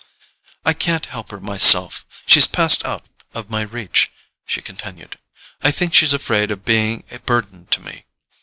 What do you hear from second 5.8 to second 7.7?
she's afraid of being a burden